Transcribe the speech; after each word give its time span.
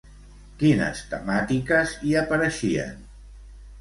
Quines 0.61 1.03
temàtiques 1.11 1.93
hi 2.07 2.17
apareixien? 2.23 3.09